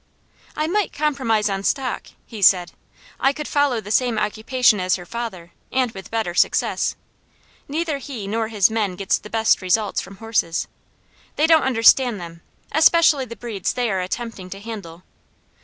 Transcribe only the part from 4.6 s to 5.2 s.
as her